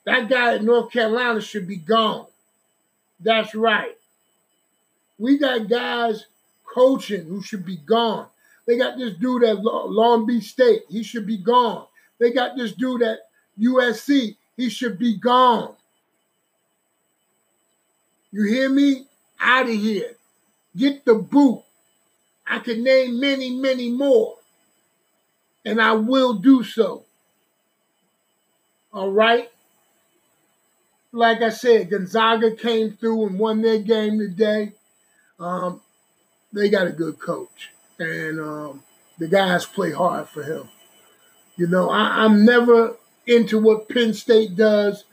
That 0.05 0.29
guy 0.29 0.55
at 0.55 0.63
North 0.63 0.91
Carolina 0.91 1.41
should 1.41 1.67
be 1.67 1.77
gone. 1.77 2.27
That's 3.19 3.55
right. 3.55 3.97
We 5.17 5.37
got 5.37 5.67
guys 5.67 6.25
coaching 6.73 7.25
who 7.25 7.41
should 7.41 7.65
be 7.65 7.77
gone. 7.77 8.27
They 8.67 8.77
got 8.77 8.97
this 8.97 9.15
dude 9.15 9.43
at 9.43 9.59
Long 9.59 10.25
Beach 10.25 10.43
State. 10.43 10.83
He 10.89 11.01
should 11.01 11.25
be 11.25 11.37
gone. 11.37 11.85
They 12.19 12.31
got 12.31 12.55
this 12.55 12.73
dude 12.73 13.01
at 13.01 13.19
USC. 13.59 14.35
He 14.55 14.69
should 14.69 14.99
be 14.99 15.17
gone. 15.17 15.73
You 18.31 18.43
hear 18.43 18.69
me? 18.69 19.05
Out 19.39 19.65
of 19.65 19.71
here. 19.73 20.16
Get 20.77 21.05
the 21.05 21.15
boot. 21.15 21.63
I 22.45 22.59
can 22.59 22.83
name 22.83 23.19
many, 23.19 23.51
many 23.51 23.91
more. 23.91 24.35
And 25.65 25.81
I 25.81 25.93
will 25.93 26.35
do 26.35 26.63
so. 26.63 27.03
All 28.93 29.11
right? 29.11 29.49
like 31.17 31.41
I 31.41 31.49
said, 31.49 31.89
Gonzaga 31.89 32.55
came 32.55 32.91
through 32.91 33.27
and 33.27 33.39
won 33.39 33.61
their 33.61 33.79
game 33.79 34.19
today. 34.19 34.73
Um, 35.39 35.81
they 36.53 36.69
got 36.69 36.87
a 36.87 36.91
good 36.91 37.19
coach, 37.19 37.71
and 37.99 38.39
um, 38.39 38.83
the 39.17 39.27
guys 39.27 39.65
play 39.65 39.91
hard 39.91 40.29
for 40.29 40.43
him. 40.43 40.69
You 41.55 41.67
know, 41.67 41.89
I, 41.89 42.25
am 42.25 42.45
never 42.45 42.95
into 43.25 43.59
what 43.59 43.89
Penn 43.89 44.13
State 44.13 44.55
does. 44.55 45.05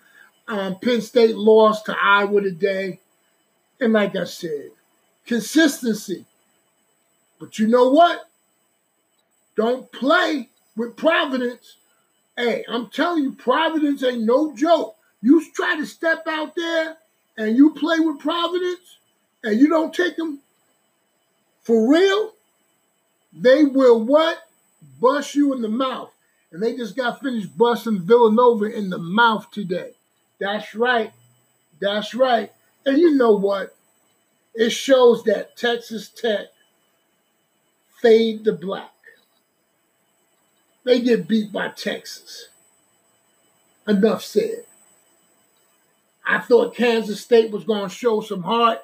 Um, 0.47 0.79
Penn 0.79 1.01
State 1.01 1.37
lost 1.37 1.87
to 1.87 1.97
Iowa 1.99 2.43
today, 2.43 3.01
and 3.81 3.93
like 3.93 4.15
I 4.15 4.25
said, 4.25 4.71
consistency. 5.27 6.25
But 7.39 7.59
you 7.59 7.67
know 7.67 7.91
what? 7.91 8.29
Don't 9.57 9.91
play 9.93 10.49
with 10.77 10.97
Providence. 10.97 11.77
Hey, 12.37 12.65
I'm 12.69 12.89
telling 12.91 13.25
you, 13.25 13.33
Providence 13.33 14.03
ain't 14.03 14.25
no 14.25 14.55
joke. 14.55 14.97
You 15.23 15.45
try 15.53 15.77
to 15.77 15.87
step 15.87 16.27
out 16.29 16.55
there 16.57 16.97
and 17.39 17.57
you 17.57 17.75
play 17.75 18.01
with 18.01 18.19
Providence 18.19 18.99
and 19.43 19.61
you 19.61 19.69
don't 19.69 19.95
take 19.95 20.17
them 20.17 20.41
for 21.65 21.91
real, 21.91 22.33
they 23.33 23.65
will 23.65 24.05
what? 24.05 24.39
Bust 25.01 25.35
you 25.35 25.55
in 25.55 25.63
the 25.63 25.69
mouth. 25.69 26.13
And 26.53 26.63
they 26.63 26.77
just 26.77 26.95
got 26.95 27.21
finished 27.21 27.57
busting 27.57 28.01
Villanova 28.01 28.67
in 28.67 28.91
the 28.91 28.99
mouth 28.99 29.51
today. 29.51 29.93
That's 30.39 30.75
right. 30.75 31.13
That's 31.81 32.15
right. 32.15 32.53
And 32.87 32.99
you 32.99 33.17
know 33.17 33.33
what? 33.33 33.75
It 34.55 34.71
shows 34.71 35.25
that 35.25 35.57
Texas 35.57 36.09
Tech 36.09 36.47
fade 38.01 38.45
the 38.45 38.53
black. 38.53 38.91
They 40.85 41.01
get 41.01 41.27
beat 41.27 41.53
by 41.53 41.71
Texas. 41.71 42.49
Enough 43.89 44.23
said. 44.23 44.65
I 46.27 46.39
thought 46.39 46.77
Kansas 46.77 47.21
State 47.21 47.51
was 47.51 47.65
going 47.65 47.89
to 47.89 47.95
show 47.95 48.21
some 48.21 48.43
heart. 48.43 48.81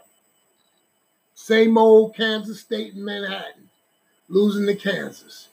Same 1.35 1.79
old 1.79 2.17
Kansas 2.17 2.61
State 2.61 2.95
in 2.95 3.05
Manhattan, 3.05 3.71
losing 4.29 4.67
to 4.67 4.75
Kansas. 4.75 5.49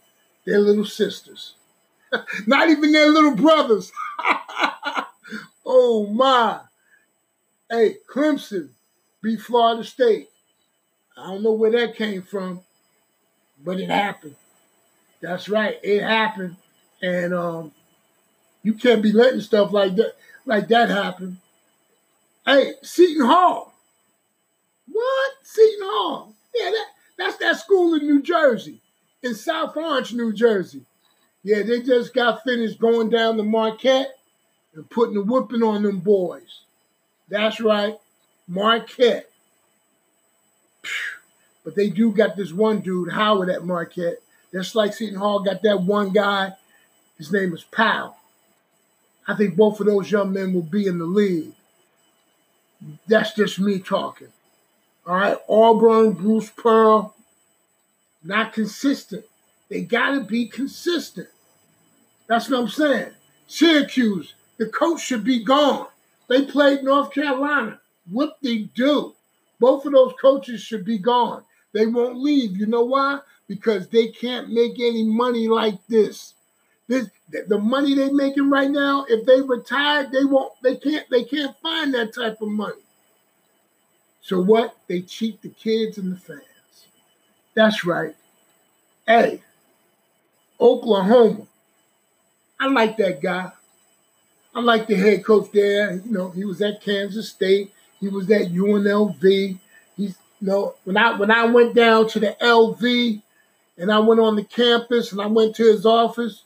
Their 0.45 0.59
little 0.59 0.85
sisters. 0.85 1.55
Not 2.47 2.69
even 2.69 2.91
their 2.91 3.09
little 3.09 3.35
brothers. 3.35 3.91
oh 5.65 6.07
my. 6.07 6.61
Hey, 7.69 7.97
Clemson 8.09 8.69
beat 9.27 9.41
Florida 9.41 9.83
State. 9.83 10.29
I 11.17 11.27
don't 11.27 11.43
know 11.43 11.51
where 11.51 11.71
that 11.71 11.97
came 11.97 12.21
from, 12.21 12.61
but 13.61 13.77
it 13.77 13.89
happened. 13.89 14.35
That's 15.19 15.49
right, 15.49 15.77
it 15.83 16.01
happened. 16.01 16.55
And 17.01 17.33
um, 17.33 17.73
you 18.63 18.73
can't 18.73 19.01
be 19.03 19.11
letting 19.11 19.41
stuff 19.41 19.73
like 19.73 19.97
that 19.97 20.13
like 20.45 20.69
that 20.69 20.89
happen. 20.89 21.41
Hey, 22.45 22.75
Seton 22.81 23.25
Hall. 23.25 23.73
What? 24.89 25.31
Seton 25.43 25.79
Hall. 25.81 26.33
Yeah, 26.55 26.71
that, 26.71 26.85
that's 27.17 27.37
that 27.37 27.59
school 27.59 27.95
in 27.95 28.07
New 28.07 28.21
Jersey, 28.21 28.79
in 29.23 29.35
South 29.35 29.75
Orange, 29.75 30.13
New 30.13 30.31
Jersey. 30.31 30.85
Yeah, 31.43 31.63
they 31.63 31.81
just 31.81 32.13
got 32.13 32.45
finished 32.45 32.79
going 32.79 33.09
down 33.09 33.35
to 33.35 33.43
Marquette 33.43 34.17
and 34.73 34.89
putting 34.89 35.17
a 35.17 35.21
whooping 35.21 35.63
on 35.63 35.83
them 35.83 35.99
boys. 35.99 36.61
That's 37.27 37.59
right, 37.59 37.97
Marquette. 38.47 39.29
But 41.63 41.75
they 41.75 41.89
do 41.89 42.11
got 42.11 42.35
this 42.37 42.53
one 42.53 42.79
dude, 42.79 43.11
Howard, 43.11 43.49
at 43.49 43.65
Marquette. 43.65 44.21
Just 44.53 44.75
like 44.75 44.93
Seton 44.93 45.19
Hall 45.19 45.43
got 45.43 45.61
that 45.63 45.81
one 45.83 46.11
guy. 46.11 46.53
His 47.17 47.31
name 47.31 47.53
is 47.53 47.63
Powell. 47.63 48.15
I 49.27 49.35
think 49.35 49.57
both 49.57 49.79
of 49.79 49.87
those 49.87 50.09
young 50.09 50.31
men 50.31 50.53
will 50.53 50.61
be 50.61 50.87
in 50.87 50.99
the 50.99 51.05
league. 51.05 51.53
That's 53.07 53.33
just 53.33 53.59
me 53.59 53.79
talking. 53.79 54.29
All 55.05 55.15
right, 55.15 55.37
Auburn, 55.49 56.13
Bruce 56.13 56.49
Pearl, 56.49 57.15
not 58.23 58.53
consistent. 58.53 59.25
They 59.69 59.81
got 59.81 60.11
to 60.11 60.21
be 60.21 60.47
consistent. 60.47 61.27
That's 62.27 62.49
what 62.49 62.59
I'm 62.59 62.69
saying. 62.69 63.11
Syracuse, 63.47 64.33
the 64.57 64.67
coach 64.67 65.01
should 65.01 65.23
be 65.23 65.43
gone. 65.43 65.87
They 66.27 66.45
played 66.45 66.83
North 66.83 67.11
Carolina. 67.11 67.79
What 68.09 68.37
they 68.41 68.69
do? 68.75 69.13
Both 69.59 69.85
of 69.85 69.93
those 69.93 70.13
coaches 70.21 70.61
should 70.61 70.85
be 70.85 70.97
gone. 70.97 71.43
They 71.73 71.87
won't 71.87 72.17
leave. 72.17 72.57
You 72.57 72.65
know 72.67 72.85
why? 72.85 73.19
Because 73.47 73.87
they 73.87 74.07
can't 74.07 74.49
make 74.49 74.73
any 74.79 75.03
money 75.03 75.47
like 75.47 75.79
this. 75.87 76.33
This 76.87 77.09
the 77.47 77.59
money 77.59 77.93
they're 77.93 78.13
making 78.13 78.49
right 78.49 78.69
now. 78.69 79.05
If 79.09 79.25
they 79.25 79.41
retire, 79.41 80.09
they 80.11 80.23
won't. 80.23 80.53
They 80.63 80.77
can't. 80.77 81.09
They 81.09 81.23
can't 81.23 81.55
find 81.61 81.93
that 81.93 82.13
type 82.13 82.41
of 82.41 82.47
money. 82.47 82.81
So 84.21 84.41
what? 84.41 84.75
They 84.87 85.01
cheat 85.01 85.41
the 85.41 85.49
kids 85.49 85.97
and 85.97 86.13
the 86.13 86.17
fans. 86.17 86.41
That's 87.53 87.83
right. 87.85 88.15
Hey, 89.05 89.41
Oklahoma. 90.59 91.47
I 92.59 92.67
like 92.67 92.97
that 92.97 93.21
guy. 93.21 93.51
I 94.55 94.61
like 94.61 94.87
the 94.87 94.95
head 94.95 95.23
coach 95.23 95.51
there. 95.53 95.93
You 95.93 96.11
know, 96.11 96.29
he 96.31 96.43
was 96.45 96.61
at 96.61 96.81
Kansas 96.81 97.29
State. 97.29 97.71
He 97.99 98.09
was 98.09 98.29
at 98.31 98.51
UNLV. 98.51 99.57
He's 99.95 100.17
you 100.39 100.47
know, 100.47 100.75
when 100.83 100.97
I 100.97 101.17
when 101.17 101.31
I 101.31 101.45
went 101.45 101.75
down 101.75 102.07
to 102.09 102.19
the 102.19 102.35
LV 102.41 103.21
and 103.77 103.91
I 103.91 103.99
went 103.99 104.19
on 104.19 104.35
the 104.35 104.43
campus 104.43 105.11
and 105.11 105.21
I 105.21 105.27
went 105.27 105.55
to 105.55 105.63
his 105.63 105.85
office, 105.85 106.43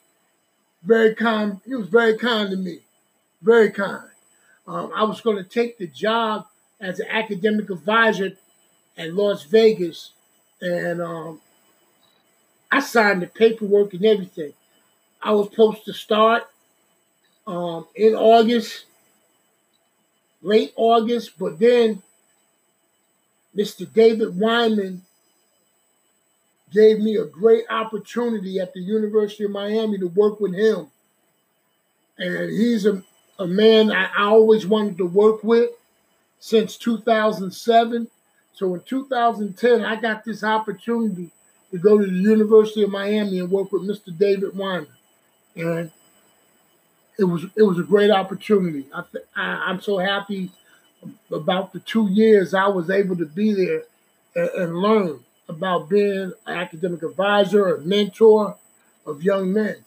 very 0.84 1.14
kind. 1.16 1.60
He 1.66 1.76
was 1.76 1.88
very 1.88 2.18
kind 2.18 2.50
to 2.52 2.58
me. 2.58 2.80
Very 3.42 3.72
kind. 3.72 4.10
Um, 4.68 4.92
I 4.96 5.04
was 5.04 5.22
going 5.22 5.38
to 5.38 5.44
take 5.44 5.78
the 5.78 5.88
job 5.88 6.46
as 6.80 7.00
an 7.00 7.08
academic 7.10 7.70
advisor 7.70 8.32
at 8.98 9.14
Las 9.14 9.44
Vegas, 9.44 10.12
and 10.62 11.02
um, 11.02 11.42
I 12.72 12.80
signed 12.80 13.22
the 13.22 13.28
paperwork 13.28 13.94
and 13.94 14.06
everything. 14.06 14.54
I 15.22 15.32
was 15.32 15.50
supposed 15.50 15.86
to 15.86 15.94
start 15.94 16.48
um, 17.46 17.88
in 17.96 18.16
August, 18.16 18.86
late 20.42 20.74
August, 20.76 21.38
but 21.38 21.60
then 21.60 22.02
Mr. 23.56 23.92
David 23.92 24.38
Wyman 24.38 25.04
gave 26.72 27.00
me 27.00 27.18
a 27.18 27.26
great 27.26 27.66
opportunity 27.70 28.60
at 28.60 28.74
the 28.74 28.80
University 28.80 29.44
of 29.44 29.52
Miami 29.52 29.98
to 29.98 30.08
work 30.08 30.40
with 30.40 30.56
him. 30.56 30.88
And 32.18 32.50
he's 32.50 32.86
a, 32.86 33.04
a 33.38 33.46
man 33.46 33.92
I, 33.92 34.06
I 34.06 34.24
always 34.24 34.66
wanted 34.66 34.98
to 35.00 35.06
work 35.06 35.44
with 35.44 35.70
since 36.40 36.78
2007. 36.78 38.08
So 38.54 38.74
in 38.74 38.82
2010, 38.82 39.84
I 39.84 39.96
got 39.96 40.24
this 40.24 40.44
opportunity 40.44 41.30
to 41.72 41.78
go 41.78 41.98
to 41.98 42.06
the 42.06 42.12
University 42.12 42.84
of 42.84 42.90
Miami 42.90 43.40
and 43.40 43.52
work 43.52 43.72
with 43.72 43.84
Mr. 43.84 44.16
David 44.18 44.56
Wyman, 44.56 44.88
and 45.56 45.92
it 47.20 47.26
was 47.26 47.46
it 47.56 47.64
was 47.64 47.80
a 47.80 47.84
great 47.84 48.12
opportunity. 48.12 48.88
I, 48.94 49.04
I 49.36 49.44
I'm 49.68 49.82
so 49.82 49.98
happy 49.98 50.52
about 51.32 51.74
the 51.74 51.80
two 51.80 52.08
years 52.10 52.54
I 52.54 52.68
was 52.68 52.90
able 52.90 53.16
to 53.18 53.26
be 53.26 53.54
there 53.54 53.84
and, 54.36 54.50
and 54.50 54.76
learn 54.78 55.20
about 55.48 55.90
being 55.90 56.32
an 56.46 56.58
academic 56.58 57.04
advisor, 57.04 57.76
a 57.76 57.82
mentor 57.82 58.56
of 59.06 59.24
young 59.24 59.52
men. 59.54 59.78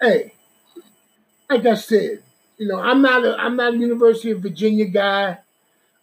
Hey, 0.00 0.32
like 1.48 1.66
I 1.66 1.74
said, 1.74 2.22
you 2.56 2.66
know, 2.66 2.80
I'm 2.80 3.02
not 3.02 3.24
a 3.24 3.36
I'm 3.36 3.56
not 3.56 3.74
a 3.74 3.76
University 3.76 4.30
of 4.30 4.40
Virginia 4.40 4.86
guy. 4.86 5.38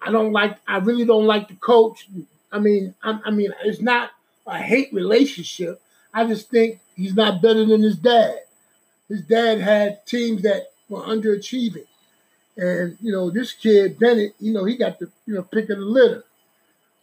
I 0.02 0.12
don't 0.12 0.32
like 0.32 0.58
I 0.68 0.78
really 0.78 1.06
don't 1.06 1.26
like 1.26 1.48
the 1.48 1.56
coach. 1.56 2.08
I 2.52 2.60
mean, 2.60 2.94
I, 3.04 3.20
I 3.26 3.32
mean, 3.32 3.52
it's 3.64 3.82
not 3.82 4.12
a 4.46 4.58
hate 4.58 4.94
relationship. 4.94 5.82
I 6.14 6.26
just 6.26 6.50
think 6.50 6.80
he's 6.96 7.16
not 7.16 7.42
better 7.42 7.66
than 7.66 7.82
his 7.82 7.98
dad. 7.98 8.40
His 9.10 9.22
dad 9.22 9.60
had 9.60 10.06
teams 10.06 10.42
that 10.44 10.72
were 10.90 11.02
underachieving. 11.02 11.86
And, 12.58 12.98
you 13.02 13.12
know, 13.12 13.30
this 13.30 13.54
kid, 13.54 14.00
Bennett, 14.00 14.34
you 14.40 14.52
know, 14.52 14.66
he 14.66 14.78
got 14.78 15.00
the, 15.00 15.10
you 15.26 15.36
know, 15.36 15.44
pick 15.44 15.70
of 15.70 15.78
the 15.78 15.86
litter. 15.86 16.24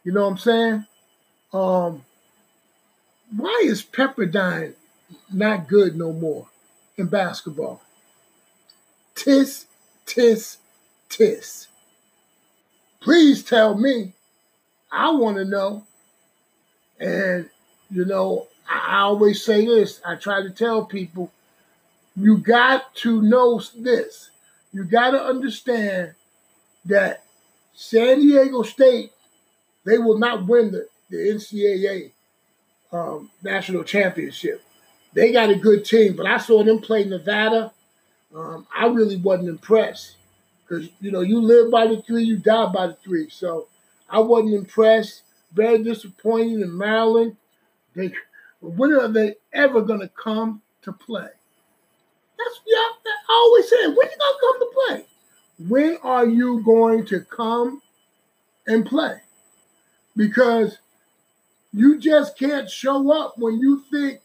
You 0.03 0.13
know 0.13 0.25
what 0.25 0.33
I'm 0.33 0.39
saying? 0.39 0.87
Um, 1.53 2.05
why 3.37 3.63
is 3.65 3.83
Pepperdine 3.83 4.75
not 5.33 5.69
good 5.69 5.97
no 5.97 6.13
more 6.13 6.49
in 6.97 7.07
basketball? 7.07 7.81
Tis, 9.15 9.67
tis, 10.07 10.59
tis. 11.09 11.69
Please 13.01 13.43
tell 13.45 13.75
me. 13.77 14.13
I 14.91 15.11
want 15.11 15.37
to 15.37 15.45
know. 15.45 15.85
And, 16.99 17.49
you 17.91 18.05
know, 18.05 18.49
I 18.69 19.01
always 19.01 19.45
say 19.45 19.65
this. 19.65 20.01
I 20.05 20.17
try 20.17 20.43
to 20.43 20.51
tell 20.51 20.85
people 20.85 21.31
you 22.17 22.39
got 22.39 22.95
to 22.97 23.23
know 23.23 23.61
this. 23.77 24.31
You 24.73 24.85
got 24.85 25.11
to 25.13 25.23
understand 25.23 26.15
that 26.87 27.25
San 27.75 28.21
Diego 28.21 28.63
State, 28.63 29.13
they 29.85 29.99
will 29.99 30.19
not 30.19 30.47
win 30.47 30.73
the, 30.73 30.89
the 31.11 31.17
NCAA 31.17 32.13
um, 32.93 33.31
national 33.43 33.85
championship. 33.85 34.63
They 35.13 35.33
got 35.33 35.51
a 35.51 35.57
good 35.57 35.85
team, 35.85 36.17
but 36.17 36.27
I 36.27 36.39
saw 36.39 36.63
them 36.65 36.81
play 36.81 37.05
Nevada 37.05 37.73
um, 38.35 38.67
I 38.75 38.87
really 38.87 39.17
wasn't 39.17 39.49
impressed 39.49 40.17
because 40.67 40.89
you 41.01 41.13
know 41.13 41.21
you 41.21 41.41
live 41.41 41.71
by 41.71 41.87
the 41.87 42.03
three, 42.03 42.25
you 42.25 42.37
die 42.37 42.67
by 42.67 42.89
the 42.89 42.97
three. 43.05 43.29
So 43.31 43.69
I 44.11 44.19
wasn't 44.19 44.55
impressed. 44.55 45.23
very 45.53 45.83
disappointing 45.83 46.61
in 46.61 46.77
Maryland. 46.77 47.37
They, 47.95 48.13
when 48.61 48.93
are 48.93 49.09
they 49.09 49.37
ever 49.53 49.83
going 49.83 50.01
to 50.01 50.09
come 50.09 50.63
to 50.83 50.93
play? 50.93 51.29
That's. 52.45 52.61
I 53.29 53.33
always 53.33 53.69
say, 53.69 53.87
when 53.87 53.97
you 53.97 54.17
gonna 54.19 54.41
come 54.41 54.59
to 54.61 54.71
play? 54.75 55.05
When 55.69 55.99
are 56.03 56.27
you 56.27 56.63
going 56.63 57.07
to 57.07 57.21
come 57.21 57.81
and 58.67 58.85
play? 58.85 59.21
Because 60.17 60.79
you 61.73 61.99
just 61.99 62.39
can't 62.39 62.71
show 62.71 63.13
up 63.13 63.39
when 63.39 63.59
you 63.59 63.83
think 63.91 64.21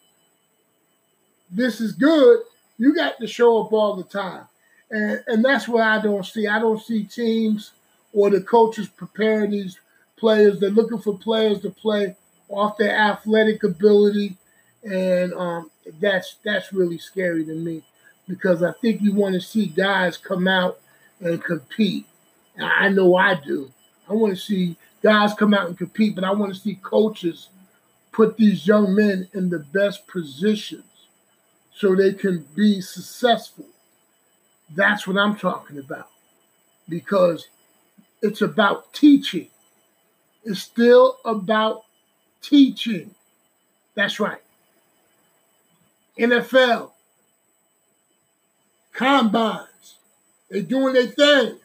this 1.51 1.81
is 1.81 1.93
good. 1.93 2.41
You 2.77 2.95
got 2.95 3.19
to 3.19 3.27
show 3.27 3.61
up 3.61 3.73
all 3.73 3.95
the 3.95 4.03
time. 4.03 4.47
And, 4.91 5.23
and 5.27 5.45
that's 5.45 5.67
what 5.67 5.83
I 5.83 6.01
don't 6.01 6.25
see. 6.25 6.47
I 6.47 6.59
don't 6.59 6.81
see 6.81 7.03
teams 7.03 7.71
or 8.13 8.29
the 8.29 8.41
coaches 8.41 8.87
preparing 8.87 9.51
these 9.51 9.79
players. 10.17 10.59
They're 10.59 10.69
looking 10.69 10.99
for 10.99 11.17
players 11.17 11.61
to 11.61 11.69
play 11.69 12.15
off 12.49 12.77
their 12.77 12.95
athletic 12.95 13.63
ability, 13.63 14.35
and 14.83 15.33
um, 15.33 15.69
that's 15.99 16.37
that's 16.43 16.73
really 16.73 16.97
scary 16.97 17.45
to 17.45 17.53
me 17.53 17.83
because 18.29 18.61
I 18.61 18.71
think 18.73 19.01
you 19.01 19.11
want 19.13 19.33
to 19.33 19.41
see 19.41 19.65
guys 19.65 20.15
come 20.15 20.47
out 20.47 20.79
and 21.19 21.43
compete. 21.43 22.05
I 22.57 22.87
know 22.89 23.15
I 23.15 23.33
do. 23.33 23.71
I 24.07 24.13
want 24.13 24.33
to 24.33 24.39
see 24.39 24.77
guys 25.01 25.33
come 25.33 25.53
out 25.53 25.67
and 25.67 25.77
compete, 25.77 26.15
but 26.15 26.23
I 26.23 26.31
want 26.31 26.53
to 26.53 26.59
see 26.59 26.75
coaches 26.75 27.49
put 28.11 28.37
these 28.37 28.67
young 28.67 28.93
men 28.93 29.27
in 29.33 29.49
the 29.49 29.59
best 29.59 30.07
positions 30.07 30.83
so 31.73 31.95
they 31.95 32.13
can 32.13 32.45
be 32.55 32.81
successful. 32.81 33.65
That's 34.75 35.07
what 35.07 35.17
I'm 35.17 35.35
talking 35.35 35.79
about 35.79 36.09
because 36.87 37.47
it's 38.21 38.41
about 38.41 38.93
teaching. 38.93 39.47
It's 40.43 40.61
still 40.61 41.17
about 41.25 41.83
teaching. 42.41 43.15
That's 43.95 44.19
right. 44.19 44.41
NFL, 46.17 46.91
combines, 48.99 49.95
They're 50.49 50.61
doing 50.61 50.93
their 50.93 51.07
thing 51.07 51.57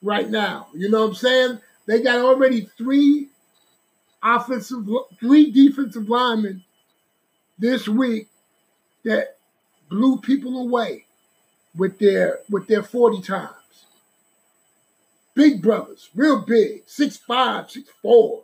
right 0.00 0.30
now. 0.30 0.68
You 0.72 0.88
know 0.88 1.00
what 1.00 1.08
I'm 1.08 1.14
saying? 1.16 1.58
They 1.86 2.02
got 2.02 2.20
already 2.20 2.70
three 2.78 3.30
offensive, 4.22 4.86
three 5.18 5.50
defensive 5.50 6.08
linemen 6.08 6.62
this 7.58 7.88
week 7.88 8.28
that 9.04 9.38
blew 9.88 10.20
people 10.20 10.60
away 10.60 11.06
with 11.76 11.98
their 11.98 12.38
with 12.48 12.68
their 12.68 12.84
40 12.84 13.20
times. 13.20 13.50
Big 15.34 15.60
brothers, 15.60 16.10
real 16.14 16.42
big, 16.42 16.86
6'5, 16.86 17.84
6'4, 18.04 18.42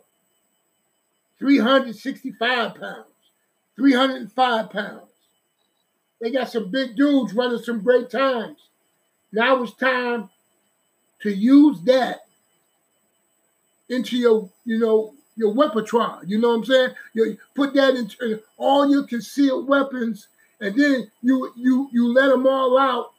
365 1.39 2.75
pounds, 2.75 3.05
305 3.77 4.69
pounds. 4.69 5.10
They 6.21 6.29
got 6.31 6.51
some 6.51 6.69
big 6.69 6.95
dudes 6.95 7.33
running 7.33 7.61
some 7.63 7.81
great 7.81 8.11
times. 8.11 8.59
Now 9.33 9.63
it's 9.63 9.73
time 9.73 10.29
to 11.23 11.31
use 11.31 11.81
that 11.81 12.21
into 13.89 14.17
your, 14.17 14.49
you 14.63 14.79
know, 14.79 15.13
your 15.35 15.53
repertoire. 15.53 16.21
You 16.25 16.37
know 16.37 16.49
what 16.49 16.55
I'm 16.55 16.65
saying? 16.65 16.89
You 17.13 17.37
put 17.55 17.73
that 17.73 17.95
into 17.95 18.41
all 18.57 18.89
your 18.89 19.03
concealed 19.03 19.67
weapons, 19.67 20.27
and 20.59 20.75
then 20.75 21.11
you 21.23 21.51
you 21.55 21.89
you 21.91 22.13
let 22.13 22.27
them 22.27 22.45
all 22.45 22.77
out 22.77 23.13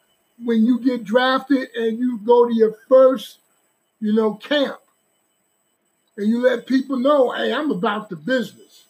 when 0.44 0.64
you 0.64 0.78
get 0.80 1.04
drafted 1.04 1.68
and 1.74 1.98
you 1.98 2.18
go 2.18 2.46
to 2.46 2.54
your 2.54 2.76
first, 2.88 3.38
you 4.00 4.12
know, 4.12 4.34
camp. 4.34 4.78
And 6.16 6.28
you 6.28 6.42
let 6.42 6.66
people 6.66 6.98
know, 6.98 7.32
hey, 7.32 7.52
I'm 7.52 7.70
about 7.70 8.10
the 8.10 8.16
business. 8.16 8.84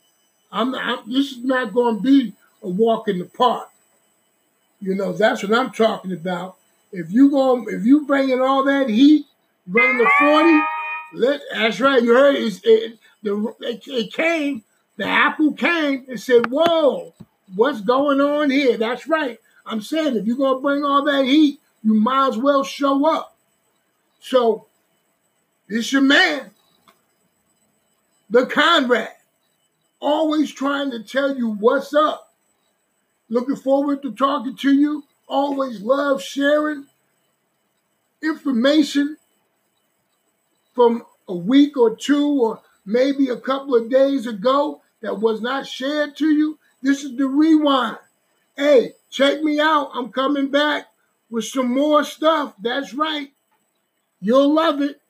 I'm, 0.51 0.75
I'm 0.75 1.11
this 1.11 1.33
is 1.33 1.45
not 1.45 1.73
going 1.73 1.97
to 1.97 2.03
be 2.03 2.35
a 2.63 2.69
walk 2.69 3.09
in 3.09 3.19
the 3.19 3.25
park. 3.25 3.72
You 4.83 4.97
know, 4.97 5.13
that's 5.13 5.45
what 5.45 5.57
I'm 5.57 5.71
talking 5.71 6.13
about. 6.13 6.57
If 6.91 7.13
you 7.13 7.31
go, 7.31 7.65
if 7.69 7.87
you 7.87 8.05
bringing 8.05 8.41
all 8.41 8.65
that 8.65 8.89
heat, 8.89 9.27
running 9.69 9.99
the 9.99 10.11
40, 10.19 10.61
let 11.15 11.41
that's 11.53 11.81
right. 11.81 12.03
You 12.03 12.13
heard 12.13 12.35
it, 12.35 12.61
it, 12.65 12.99
the, 13.23 13.55
it, 13.61 13.83
it 13.87 14.13
came, 14.13 14.65
the 14.97 15.07
apple 15.07 15.53
came 15.53 16.05
and 16.09 16.21
said, 16.21 16.51
Whoa, 16.51 17.15
what's 17.55 17.81
going 17.81 18.21
on 18.21 18.51
here? 18.51 18.77
That's 18.77 19.07
right. 19.07 19.39
I'm 19.65 19.81
saying 19.81 20.17
if 20.17 20.27
you're 20.27 20.37
gonna 20.37 20.61
bring 20.61 20.85
all 20.85 21.05
that 21.05 21.27
heat, 21.27 21.61
you 21.85 21.95
might 21.95 22.31
as 22.31 22.39
well 22.39 22.65
show 22.65 23.07
up. 23.07 23.37
So 24.21 24.67
this 25.69 25.93
your 25.93 26.03
man, 26.03 26.51
the 28.29 28.47
Conrad, 28.47 29.13
always 30.01 30.53
trying 30.53 30.91
to 30.91 31.05
tell 31.05 31.37
you 31.37 31.53
what's 31.53 31.95
up. 31.95 32.32
Looking 33.33 33.57
forward 33.57 34.03
to 34.03 34.13
talking 34.13 34.57
to 34.57 34.75
you. 34.75 35.05
Always 35.27 35.81
love 35.81 36.23
sharing 36.23 36.85
information 38.23 39.17
from 40.75 41.07
a 41.27 41.35
week 41.35 41.79
or 41.79 41.97
two 41.97 42.29
or 42.43 42.61
maybe 42.85 43.31
a 43.31 43.39
couple 43.39 43.75
of 43.75 43.89
days 43.89 44.27
ago 44.27 44.83
that 45.01 45.19
was 45.19 45.41
not 45.41 45.67
shared 45.67 46.15
to 46.19 46.27
you. 46.27 46.59
This 46.83 47.05
is 47.05 47.17
the 47.17 47.27
rewind. 47.27 47.97
Hey, 48.55 48.97
check 49.11 49.43
me 49.43 49.59
out. 49.59 49.93
I'm 49.95 50.13
coming 50.13 50.51
back 50.51 50.89
with 51.31 51.47
some 51.47 51.73
more 51.73 52.05
stuff. 52.05 52.53
That's 52.61 52.93
right. 52.93 53.33
You'll 54.21 54.53
love 54.53 54.83
it. 54.83 55.01